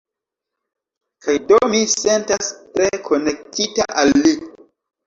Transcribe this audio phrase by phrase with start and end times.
[1.25, 4.37] Kaj do mi sentas tre konektita al li.